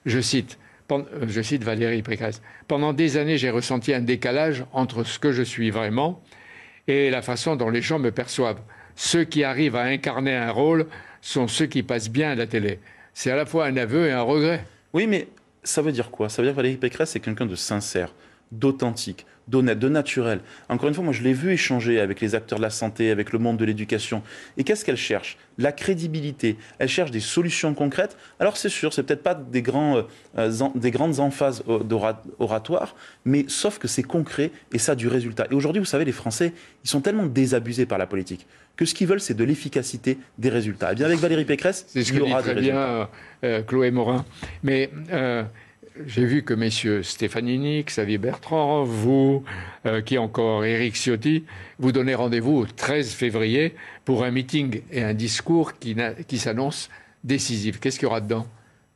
Je 0.04 0.20
cite, 0.20 0.58
je 1.26 1.42
cite 1.42 1.64
Valérie 1.64 2.02
Pécresse. 2.02 2.42
Pendant 2.68 2.92
des 2.92 3.16
années, 3.16 3.38
j'ai 3.38 3.50
ressenti 3.50 3.92
un 3.92 4.00
décalage 4.00 4.64
entre 4.72 5.02
ce 5.04 5.18
que 5.18 5.32
je 5.32 5.42
suis 5.42 5.70
vraiment 5.70 6.22
et 6.86 7.10
la 7.10 7.22
façon 7.22 7.56
dont 7.56 7.70
les 7.70 7.82
gens 7.82 7.98
me 7.98 8.10
perçoivent. 8.10 8.60
Ceux 8.94 9.24
qui 9.24 9.44
arrivent 9.44 9.76
à 9.76 9.82
incarner 9.82 10.34
un 10.34 10.50
rôle 10.50 10.86
sont 11.20 11.48
ceux 11.48 11.66
qui 11.66 11.82
passent 11.82 12.10
bien 12.10 12.30
à 12.30 12.34
la 12.34 12.46
télé. 12.46 12.78
C'est 13.14 13.30
à 13.30 13.36
la 13.36 13.46
fois 13.46 13.66
un 13.66 13.76
aveu 13.76 14.06
et 14.06 14.12
un 14.12 14.22
regret. 14.22 14.64
Oui, 14.92 15.06
mais 15.06 15.26
ça 15.64 15.82
veut 15.82 15.92
dire 15.92 16.10
quoi? 16.10 16.28
Ça 16.28 16.40
veut 16.40 16.46
dire 16.46 16.52
que 16.52 16.56
Valérie 16.56 16.76
Pécresse 16.76 17.16
est 17.16 17.20
quelqu'un 17.20 17.46
de 17.46 17.56
sincère, 17.56 18.12
d'authentique, 18.52 19.26
d'honnête, 19.48 19.78
de 19.78 19.88
naturel. 19.88 20.40
Encore 20.68 20.88
une 20.88 20.94
fois, 20.94 21.04
moi 21.04 21.12
je 21.12 21.22
l'ai 21.22 21.32
vu 21.32 21.52
échanger 21.52 22.00
avec 22.00 22.20
les 22.20 22.34
acteurs 22.34 22.58
de 22.58 22.62
la 22.62 22.70
santé, 22.70 23.10
avec 23.10 23.32
le 23.32 23.38
monde 23.38 23.56
de 23.56 23.64
l'éducation. 23.64 24.22
Et 24.56 24.64
qu'est-ce 24.64 24.84
qu'elle 24.84 24.96
cherche? 24.96 25.36
La 25.58 25.72
crédibilité. 25.72 26.56
Elle 26.78 26.88
cherche 26.88 27.10
des 27.10 27.20
solutions 27.20 27.74
concrètes. 27.74 28.16
Alors 28.40 28.56
c'est 28.56 28.68
sûr, 28.68 28.92
c'est 28.92 29.02
peut-être 29.02 29.22
pas 29.22 29.34
des, 29.34 29.62
grands, 29.62 30.04
euh, 30.38 30.68
des 30.74 30.90
grandes 30.90 31.20
emphases 31.20 31.62
oratoires, 32.38 32.94
mais 33.24 33.44
sauf 33.48 33.78
que 33.78 33.88
c'est 33.88 34.02
concret 34.02 34.50
et 34.72 34.78
ça 34.78 34.92
a 34.92 34.94
du 34.94 35.08
résultat. 35.08 35.46
Et 35.50 35.54
aujourd'hui, 35.54 35.80
vous 35.80 35.86
savez, 35.86 36.04
les 36.04 36.12
Français, 36.12 36.52
ils 36.84 36.90
sont 36.90 37.00
tellement 37.00 37.26
désabusés 37.26 37.86
par 37.86 37.98
la 37.98 38.06
politique 38.06 38.46
que 38.76 38.84
ce 38.84 38.94
qu'ils 38.94 39.06
veulent, 39.06 39.20
c'est 39.20 39.34
de 39.34 39.44
l'efficacité 39.44 40.18
des 40.38 40.50
résultats. 40.50 40.90
Et 40.90 40.92
eh 40.92 40.94
bien 40.96 41.06
avec 41.06 41.18
Valérie 41.18 41.44
Pécresse, 41.44 41.86
il 41.94 42.14
y 42.14 42.20
aura 42.20 42.42
des 42.42 42.52
résultats. 42.52 42.60
bien 42.60 43.08
euh, 43.44 43.62
Chloé 43.62 43.90
Morin. 43.90 44.24
Mais 44.62 44.90
euh, 45.12 45.42
j'ai 46.04 46.24
vu 46.24 46.42
que 46.42 46.54
messieurs 46.54 47.02
Stefanini, 47.02 47.82
Xavier 47.84 48.18
Bertrand, 48.18 48.84
vous, 48.84 49.44
euh, 49.86 50.00
qui 50.00 50.18
encore 50.18 50.64
Éric 50.64 50.94
Ciotti, 50.94 51.44
vous 51.78 51.92
donnez 51.92 52.14
rendez-vous 52.14 52.58
au 52.58 52.66
13 52.66 53.12
février 53.12 53.74
pour 54.04 54.24
un 54.24 54.30
meeting 54.30 54.82
et 54.92 55.02
un 55.02 55.14
discours 55.14 55.78
qui, 55.78 55.96
qui 56.28 56.38
s'annonce 56.38 56.90
décisif. 57.24 57.80
Qu'est-ce 57.80 57.98
qu'il 57.98 58.06
y 58.06 58.10
aura 58.10 58.20
dedans? 58.20 58.46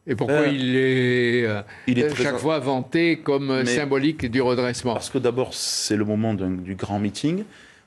Et 0.06 0.14
pourquoi 0.14 0.36
euh, 0.36 0.48
il 0.48 0.76
est, 0.76 1.44
euh, 1.44 1.62
il 1.86 1.98
est 1.98 2.14
chaque 2.16 2.38
fois 2.38 2.58
vanté 2.58 3.18
comme 3.18 3.64
symbolique 3.66 4.30
du 4.30 4.42
redressement? 4.42 4.94
Parce 4.94 5.10
que 5.10 5.18
d'abord, 5.18 5.54
c'est 5.54 5.96
le 5.96 6.04
moment 6.04 6.34
du 6.34 6.74
grand 6.74 6.98
meeting. 6.98 7.44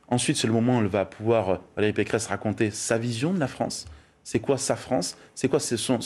Ensuite, 0.08 0.38
c'est 0.38 0.48
le 0.48 0.54
moment 0.54 0.78
où 0.78 0.82
elle 0.82 0.88
va 0.88 1.06
pouvoir, 1.06 1.62
Valérie 1.76 1.94
Pécresse, 1.94 2.28
raconter 2.28 2.72
sa 2.72 2.98
vision 2.98 3.34
de 3.34 3.40
la 3.40 3.48
France 3.48 3.86
c'est 4.24 4.40
quoi 4.40 4.58
sa 4.58 4.76
France? 4.76 5.18
C'est 5.36 5.50
quoi, 5.50 5.60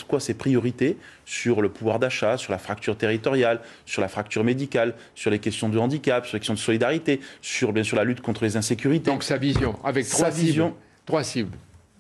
quoi, 0.08 0.20
ses 0.20 0.34
priorités 0.34 0.98
sur 1.26 1.62
le 1.62 1.70
pouvoir 1.70 2.00
d'achat, 2.00 2.38
sur 2.38 2.52
la 2.52 2.58
fracture 2.58 2.98
territoriale, 2.98 3.62
sur 3.86 4.02
la 4.02 4.08
fracture 4.08 4.44
médicale, 4.44 4.96
sur 5.16 5.30
les 5.30 5.40
questions 5.40 5.70
de 5.70 5.78
handicap, 5.78 6.26
sur 6.26 6.36
les 6.36 6.40
questions 6.40 6.56
de 6.56 6.60
solidarité, 6.60 7.20
sur 7.42 7.74
bien 7.74 7.84
sûr 7.84 7.96
la 7.96 8.04
lutte 8.04 8.22
contre 8.22 8.44
les 8.44 8.58
insécurités? 8.58 9.12
Donc 9.12 9.24
sa 9.24 9.38
vision, 9.38 9.78
avec 9.84 10.08
trois 10.10 10.32
cibles. 10.32 10.74
Trois 11.06 11.24
cibles. 11.24 11.56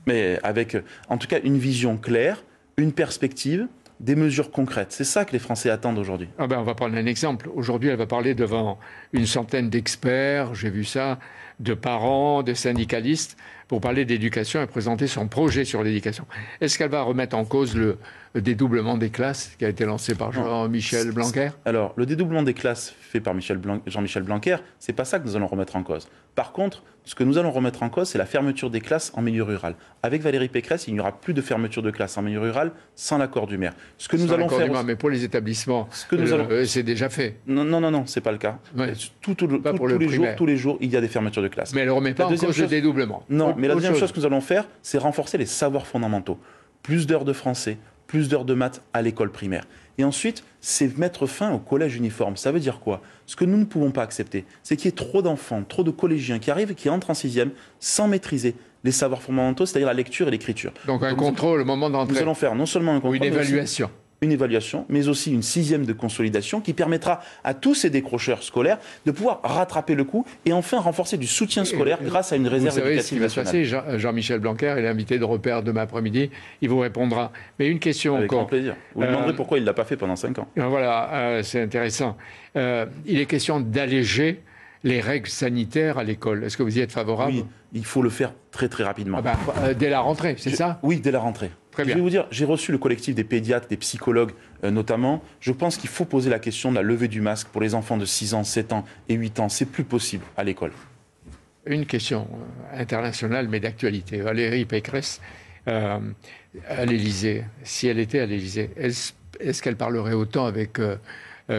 Mais 0.07 0.39
avec, 0.41 0.75
en 1.09 1.17
tout 1.17 1.27
cas, 1.27 1.39
une 1.43 1.57
vision 1.57 1.97
claire, 1.97 2.43
une 2.77 2.93
perspective, 2.93 3.67
des 3.99 4.15
mesures 4.15 4.51
concrètes. 4.51 4.91
C'est 4.91 5.03
ça 5.03 5.25
que 5.25 5.33
les 5.33 5.39
Français 5.39 5.69
attendent 5.69 5.97
aujourd'hui. 5.97 6.29
Ah 6.37 6.47
ben, 6.47 6.59
on 6.59 6.63
va 6.63 6.75
prendre 6.75 6.95
un 6.95 7.05
exemple. 7.05 7.49
Aujourd'hui, 7.55 7.89
elle 7.89 7.97
va 7.97 8.05
parler 8.05 8.35
devant 8.35 8.77
une 9.11 9.25
centaine 9.25 9.69
d'experts, 9.69 10.53
j'ai 10.53 10.69
vu 10.69 10.83
ça, 10.83 11.19
de 11.59 11.73
parents, 11.73 12.43
de 12.43 12.53
syndicalistes 12.53 13.37
pour 13.67 13.81
parler 13.81 14.05
d'éducation 14.05 14.61
et 14.61 14.67
présenter 14.67 15.07
son 15.07 15.27
projet 15.27 15.65
sur 15.65 15.83
l'éducation. 15.83 16.25
Est-ce 16.61 16.77
qu'elle 16.77 16.89
va 16.89 17.01
remettre 17.01 17.35
en 17.35 17.45
cause 17.45 17.75
le 17.75 17.97
dédoublement 18.35 18.97
des 18.97 19.09
classes 19.09 19.51
qui 19.57 19.65
a 19.65 19.69
été 19.69 19.85
lancé 19.85 20.15
par 20.15 20.31
Jean-Michel 20.31 21.11
Blanquer 21.11 21.49
Alors, 21.65 21.93
le 21.97 22.05
dédoublement 22.05 22.43
des 22.43 22.53
classes 22.53 22.93
fait 22.99 23.19
par 23.19 23.33
Jean-Michel 23.85 24.23
Blanquer, 24.23 24.57
c'est 24.79 24.93
pas 24.93 25.05
ça 25.05 25.19
que 25.19 25.25
nous 25.25 25.35
allons 25.35 25.47
remettre 25.47 25.75
en 25.75 25.83
cause. 25.83 26.07
Par 26.35 26.51
contre, 26.51 26.83
ce 27.03 27.15
que 27.15 27.23
nous 27.23 27.37
allons 27.37 27.51
remettre 27.51 27.83
en 27.83 27.89
cause, 27.89 28.09
c'est 28.09 28.17
la 28.17 28.25
fermeture 28.25 28.69
des 28.69 28.81
classes 28.81 29.13
en 29.15 29.21
milieu 29.21 29.41
rural. 29.41 29.75
Avec 30.03 30.21
Valérie 30.21 30.49
Pécresse, 30.49 30.87
il 30.87 30.93
n'y 30.93 30.99
aura 30.99 31.13
plus 31.13 31.33
de 31.33 31.41
fermeture 31.41 31.81
de 31.81 31.89
classes 31.89 32.17
en 32.17 32.21
milieu 32.21 32.41
rural 32.41 32.73
sans 32.95 33.17
l'accord 33.17 33.47
du 33.47 33.57
maire. 33.57 33.73
Ce 33.97 34.09
que 34.09 34.17
nous 34.17 34.33
allons 34.33 34.49
faire, 34.49 34.69
maire, 34.69 34.83
mais 34.83 34.97
pour 34.97 35.09
les 35.09 35.23
établissements, 35.23 35.87
ce 35.91 36.05
que 36.05 36.17
nous 36.17 36.33
allons... 36.33 36.47
Euh, 36.51 36.65
c'est 36.65 36.83
déjà 36.83 37.07
fait. 37.09 37.37
Non, 37.47 37.63
non, 37.63 37.79
non, 37.79 37.91
non, 37.91 38.05
c'est 38.05 38.19
pas 38.21 38.33
le 38.33 38.37
cas. 38.37 38.59
Tout, 39.21 39.35
tous 39.35 39.47
les 39.47 40.09
jours, 40.09 40.27
tous 40.35 40.45
les 40.45 40.57
jours, 40.57 40.77
il 40.81 40.91
y 40.91 40.97
a 40.97 41.01
des 41.01 41.07
fermetures 41.07 41.41
de 41.41 41.47
classes. 41.47 41.73
Mais 41.73 41.81
elle 41.81 41.87
ne 41.87 41.93
remet 41.93 42.13
pas 42.13 42.25
en 42.25 42.35
cause 42.35 42.59
le 42.59 42.67
dédoublement. 42.67 43.23
Non, 43.29 43.55
mais 43.57 43.67
la 43.67 43.75
deuxième 43.75 43.95
chose 43.95 44.11
que 44.11 44.19
nous 44.19 44.25
allons 44.25 44.41
faire, 44.41 44.67
c'est 44.81 44.97
renforcer 44.97 45.37
les 45.37 45.45
savoirs 45.45 45.87
fondamentaux. 45.87 46.37
Plus 46.83 47.07
d'heures 47.07 47.25
de 47.25 47.33
français, 47.33 47.77
plus 48.07 48.29
d'heures 48.29 48.45
de 48.45 48.53
maths 48.53 48.81
à 48.93 49.01
l'école 49.01 49.31
primaire. 49.31 49.65
Et 49.97 50.03
ensuite, 50.03 50.43
c'est 50.61 50.97
mettre 50.97 51.25
fin 51.25 51.51
au 51.51 51.57
collège 51.57 51.95
uniforme. 51.95 52.37
Ça 52.37 52.51
veut 52.51 52.59
dire 52.59 52.79
quoi? 52.79 53.01
Ce 53.25 53.35
que 53.35 53.45
nous 53.45 53.57
ne 53.57 53.65
pouvons 53.65 53.91
pas 53.91 54.03
accepter, 54.03 54.45
c'est 54.63 54.77
qu'il 54.77 54.85
y 54.85 54.89
ait 54.89 54.91
trop 54.91 55.21
d'enfants, 55.21 55.63
trop 55.67 55.83
de 55.83 55.91
collégiens 55.91 56.39
qui 56.39 56.51
arrivent 56.51 56.71
et 56.71 56.75
qui 56.75 56.89
entrent 56.89 57.09
en 57.09 57.15
sixième 57.15 57.51
sans 57.79 58.07
maîtriser 58.07 58.55
les 58.83 58.91
savoirs 58.91 59.21
fondamentaux, 59.21 59.65
c'est-à-dire 59.65 59.87
la 59.87 59.93
lecture 59.93 60.27
et 60.27 60.31
l'écriture. 60.31 60.71
Donc 60.85 61.03
un 61.03 61.15
contrôle 61.15 61.61
au 61.61 61.65
moment 61.65 61.89
d'entrée. 61.89 62.13
Nous 62.13 62.21
allons 62.21 62.35
faire 62.35 62.55
non 62.55 62.65
seulement 62.65 62.91
un 62.91 62.99
contrôle, 62.99 63.11
ou 63.11 63.15
une 63.15 63.23
évaluation 63.23 63.89
une 64.21 64.31
évaluation, 64.31 64.85
mais 64.89 65.07
aussi 65.07 65.31
une 65.31 65.43
sixième 65.43 65.85
de 65.85 65.93
consolidation 65.93 66.59
qui 66.61 66.73
permettra 66.73 67.21
à 67.43 67.53
tous 67.53 67.75
ces 67.75 67.89
décrocheurs 67.89 68.43
scolaires 68.43 68.79
de 69.05 69.11
pouvoir 69.11 69.41
rattraper 69.43 69.95
le 69.95 70.03
coup 70.03 70.25
et 70.45 70.53
enfin 70.53 70.79
renforcer 70.79 71.17
du 71.17 71.27
soutien 71.27 71.65
scolaire 71.65 71.99
grâce 72.03 72.33
à 72.33 72.35
une 72.35 72.47
réserve 72.47 72.75
vous 72.75 72.81
savez 72.81 73.01
ce 73.01 73.09
qui 73.09 73.19
va 73.19 73.29
se 73.29 73.39
passer. 73.39 73.65
Jean-Michel 73.65 74.39
Blanquer 74.39 74.75
est 74.77 74.81
l'invité 74.81 75.19
de 75.19 75.23
repère 75.23 75.63
demain 75.63 75.81
après-midi. 75.81 76.31
Il 76.61 76.69
vous 76.69 76.79
répondra. 76.79 77.31
Mais 77.59 77.67
une 77.67 77.79
question 77.79 78.15
Avec 78.15 78.31
encore. 78.31 78.47
Avec 78.47 78.49
plaisir. 78.49 78.75
Vous 78.95 79.01
lui 79.01 79.07
demanderez 79.07 79.31
euh, 79.31 79.35
pourquoi 79.35 79.57
il 79.57 79.61
ne 79.61 79.65
l'a 79.65 79.73
pas 79.73 79.85
fait 79.85 79.97
pendant 79.97 80.15
cinq 80.15 80.39
ans. 80.39 80.47
Euh, 80.57 80.65
voilà, 80.65 81.13
euh, 81.13 81.43
c'est 81.43 81.61
intéressant. 81.61 82.17
il 82.55 83.19
est 83.19 83.25
question 83.25 83.59
d'alléger 83.59 84.41
les 84.83 85.01
règles 85.01 85.29
sanitaires 85.29 85.97
à 85.97 86.03
l'école. 86.03 86.43
Est-ce 86.43 86.57
que 86.57 86.63
vous 86.63 86.77
y 86.77 86.81
êtes 86.81 86.91
favorable? 86.91 87.33
Oui, 87.33 87.45
il 87.73 87.85
faut 87.85 88.01
le 88.01 88.09
faire 88.09 88.33
très 88.51 88.69
très 88.69 88.83
rapidement. 88.83 89.19
Ah 89.19 89.21
bah, 89.21 89.73
dès 89.73 89.89
la 89.89 89.99
rentrée, 89.99 90.35
c'est 90.37 90.55
ça? 90.55 90.79
Oui, 90.83 90.99
dès 90.99 91.11
la 91.11 91.19
rentrée. 91.19 91.51
Je 91.77 91.93
vais 91.93 91.99
vous 91.99 92.09
dire, 92.09 92.27
j'ai 92.31 92.45
reçu 92.45 92.71
le 92.71 92.77
collectif 92.77 93.15
des 93.15 93.23
pédiatres, 93.23 93.67
des 93.67 93.77
psychologues 93.77 94.31
euh, 94.63 94.71
notamment. 94.71 95.21
Je 95.39 95.51
pense 95.51 95.77
qu'il 95.77 95.89
faut 95.89 96.05
poser 96.05 96.29
la 96.29 96.39
question 96.39 96.71
de 96.71 96.75
la 96.75 96.81
levée 96.81 97.07
du 97.07 97.21
masque 97.21 97.47
pour 97.49 97.61
les 97.61 97.75
enfants 97.75 97.97
de 97.97 98.05
6 98.05 98.33
ans, 98.33 98.43
7 98.43 98.73
ans 98.73 98.85
et 99.09 99.13
8 99.13 99.39
ans. 99.39 99.49
C'est 99.49 99.65
plus 99.65 99.83
possible 99.83 100.23
à 100.35 100.43
l'école. 100.43 100.71
Une 101.65 101.85
question 101.85 102.27
euh, 102.31 102.81
internationale, 102.81 103.47
mais 103.49 103.59
d'actualité. 103.59 104.21
Valérie 104.21 104.65
Pécresse, 104.65 105.21
euh, 105.67 105.99
à 106.67 106.85
l'Élysée, 106.85 107.43
si 107.63 107.87
elle 107.87 107.99
était 107.99 108.19
à 108.19 108.25
l'Élysée, 108.25 108.71
est-ce 108.77 109.61
qu'elle 109.61 109.75
parlerait 109.75 110.13
autant 110.13 110.45
avec 110.45 110.79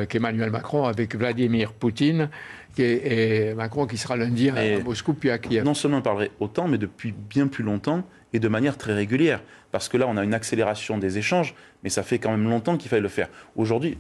qu'Emmanuel 0.09 0.51
Macron, 0.51 0.85
avec 0.85 1.15
Vladimir 1.15 1.73
Poutine 1.73 2.31
et, 2.79 3.55
Macron 3.55 3.87
qui 3.87 3.97
sera 3.97 4.17
lundi 4.17 4.51
à 4.51 4.81
Moscou 4.81 5.15
puis 5.15 5.31
à 5.31 5.39
Kiev? 5.39 5.65
Non 5.65 5.75
seulement 5.75 5.99
elle 5.99 6.03
parlerait 6.03 6.31
autant, 6.41 6.67
mais 6.67 6.79
depuis 6.79 7.13
bien 7.13 7.47
plus 7.47 7.63
longtemps 7.63 8.03
et 8.33 8.39
de 8.39 8.49
manière 8.49 8.77
très 8.77 8.93
régulière. 8.93 9.43
Parce 9.71 9.89
que 9.89 9.99
là, 9.99 10.07
on 10.09 10.17
a 10.17 10.25
une 10.25 10.33
accélération 10.33 10.97
des 10.97 11.19
échanges, 11.19 11.55
mais 11.85 11.91
ça 11.91 12.03
fait 12.03 12.19
quand 12.19 12.31
même 12.31 12.49
longtemps 12.49 12.79
qu'il 12.79 12.89
fallait 12.89 13.03
le 13.03 13.09
faire. 13.09 13.29
Aujourd'hui, 13.55 13.99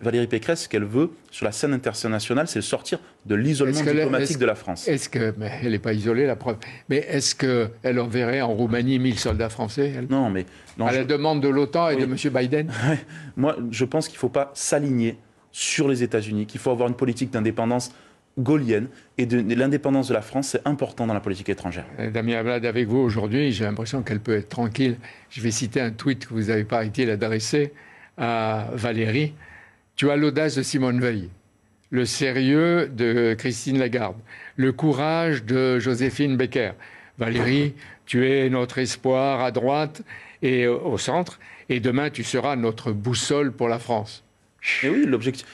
Valérie 0.00 0.26
Pécresse, 0.26 0.64
ce 0.64 0.68
qu'elle 0.68 0.84
veut 0.84 1.10
sur 1.30 1.44
la 1.44 1.52
scène 1.52 1.72
internationale, 1.72 2.48
c'est 2.48 2.60
sortir 2.60 2.98
de 3.24 3.36
l'isolement 3.36 3.80
diplomatique 3.80 4.38
de 4.38 4.46
la 4.46 4.56
France. 4.56 4.88
Est-ce 4.88 5.08
que, 5.08 5.32
mais 5.38 5.52
elle 5.62 5.70
n'est 5.70 5.78
pas 5.78 5.92
isolée, 5.92 6.26
la 6.26 6.36
preuve. 6.36 6.56
Mais 6.88 6.98
est-ce 7.08 7.34
qu'elle 7.36 8.00
enverrait 8.00 8.40
en 8.40 8.52
Roumanie 8.54 8.98
1000 8.98 9.18
soldats 9.18 9.50
français 9.50 9.92
Non, 10.10 10.30
mais 10.30 10.46
à 10.80 10.92
la 10.92 11.04
demande 11.04 11.40
de 11.40 11.48
l'OTAN 11.48 11.90
et 11.90 11.96
de 11.96 12.04
M. 12.04 12.16
Biden. 12.32 12.72
Moi, 13.36 13.56
je 13.70 13.84
pense 13.84 14.08
qu'il 14.08 14.16
ne 14.16 14.20
faut 14.20 14.28
pas 14.28 14.50
s'aligner 14.54 15.16
sur 15.52 15.86
les 15.86 16.02
États-Unis, 16.02 16.46
qu'il 16.46 16.60
faut 16.60 16.72
avoir 16.72 16.88
une 16.88 16.96
politique 16.96 17.30
d'indépendance 17.30 17.92
gaulienne 18.38 18.88
et 19.18 19.26
de, 19.26 19.54
l'indépendance 19.54 20.08
de 20.08 20.14
la 20.14 20.22
France, 20.22 20.48
c'est 20.48 20.66
important 20.66 21.06
dans 21.06 21.14
la 21.14 21.20
politique 21.20 21.48
étrangère. 21.48 21.86
Euh, 21.98 22.10
Damien 22.10 22.38
Ablad, 22.38 22.64
avec 22.66 22.88
vous 22.88 22.98
aujourd'hui, 22.98 23.52
j'ai 23.52 23.64
l'impression 23.64 24.02
qu'elle 24.02 24.20
peut 24.20 24.36
être 24.36 24.48
tranquille. 24.48 24.96
Je 25.30 25.40
vais 25.40 25.50
citer 25.50 25.80
un 25.80 25.90
tweet 25.90 26.26
que 26.26 26.34
vous 26.34 26.50
avez 26.50 26.64
pas 26.64 26.84
été 26.84 27.06
l'adresser 27.06 27.72
à 28.18 28.68
Valérie. 28.72 29.34
Tu 29.96 30.10
as 30.10 30.16
l'audace 30.16 30.56
de 30.56 30.62
Simone 30.62 31.00
Veil, 31.00 31.30
le 31.90 32.04
sérieux 32.04 32.88
de 32.88 33.34
Christine 33.38 33.78
Lagarde, 33.78 34.16
le 34.56 34.72
courage 34.72 35.44
de 35.44 35.78
Joséphine 35.78 36.36
Becker. 36.36 36.72
Valérie, 37.18 37.74
tu 38.06 38.28
es 38.28 38.50
notre 38.50 38.78
espoir 38.78 39.40
à 39.40 39.52
droite 39.52 40.02
et 40.42 40.66
au 40.66 40.98
centre, 40.98 41.38
et 41.68 41.78
demain 41.78 42.10
tu 42.10 42.24
seras 42.24 42.56
notre 42.56 42.90
boussole 42.90 43.52
pour 43.52 43.68
la 43.68 43.78
France. 43.78 44.24
Et 44.82 44.88
oui, 44.88 45.04
l'objectif. 45.06 45.46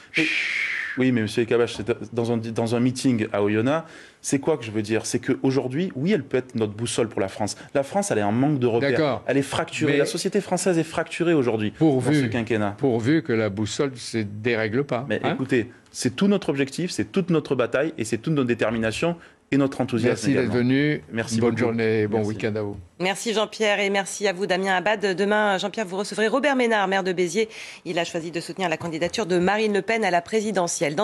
Oui, 0.97 1.11
mais 1.11 1.21
M. 1.21 1.45
Kabash, 1.45 1.77
dans 2.13 2.31
un, 2.31 2.37
dans 2.37 2.75
un 2.75 2.79
meeting 2.79 3.27
à 3.31 3.43
Oyonnax, 3.43 3.85
c'est 4.21 4.39
quoi 4.39 4.57
que 4.57 4.63
je 4.63 4.71
veux 4.71 4.81
dire? 4.81 5.05
C'est 5.05 5.19
qu'aujourd'hui, 5.19 5.91
oui, 5.95 6.11
elle 6.11 6.23
peut 6.23 6.37
être 6.37 6.55
notre 6.55 6.73
boussole 6.73 7.09
pour 7.09 7.21
la 7.21 7.27
France. 7.27 7.57
La 7.73 7.83
France, 7.83 8.11
elle 8.11 8.19
est 8.19 8.23
en 8.23 8.31
manque 8.31 8.59
de 8.59 8.67
repères. 8.67 9.21
Elle 9.25 9.37
est 9.37 9.41
fracturée. 9.41 9.97
La 9.97 10.05
société 10.05 10.41
française 10.41 10.77
est 10.77 10.83
fracturée 10.83 11.33
aujourd'hui 11.33 11.71
pour 11.71 12.03
ce 12.03 12.25
quinquennat. 12.25 12.75
Pourvu 12.77 13.23
que 13.23 13.33
la 13.33 13.49
boussole 13.49 13.91
ne 13.91 13.95
se 13.95 14.17
dérègle 14.17 14.83
pas. 14.83 15.05
Mais 15.09 15.19
hein? 15.23 15.33
écoutez, 15.33 15.71
c'est 15.91 16.15
tout 16.15 16.27
notre 16.27 16.49
objectif, 16.49 16.91
c'est 16.91 17.11
toute 17.11 17.29
notre 17.29 17.55
bataille 17.55 17.93
et 17.97 18.05
c'est 18.05 18.17
toute 18.17 18.33
notre 18.33 18.47
détermination 18.47 19.15
et 19.51 19.57
notre 19.57 19.81
enthousiasme. 19.81 20.29
Merci 20.29 20.33
d'être 20.33 20.53
venu. 20.53 21.03
Merci 21.11 21.41
Bonne 21.41 21.57
journée 21.57 22.01
et 22.01 22.07
bon 22.07 22.23
week-end 22.23 22.55
à 22.55 22.61
vous. 22.61 22.77
Merci 22.99 23.33
Jean-Pierre 23.33 23.79
et 23.81 23.89
merci 23.89 24.27
à 24.27 24.33
vous 24.33 24.45
Damien 24.45 24.75
Abad. 24.75 25.01
Demain, 25.15 25.57
Jean-Pierre, 25.57 25.85
vous 25.85 25.97
recevrez 25.97 26.29
Robert 26.29 26.55
Ménard, 26.55 26.87
maire 26.87 27.03
de 27.03 27.11
Béziers. 27.11 27.49
Il 27.83 27.99
a 27.99 28.05
choisi 28.05 28.31
de 28.31 28.39
soutenir 28.39 28.69
la 28.69 28.77
candidature 28.77 29.25
de 29.25 29.39
Marine 29.39 29.73
Le 29.73 29.81
Pen 29.81 30.05
à 30.05 30.11
la 30.11 30.21
présidentielle. 30.21 30.95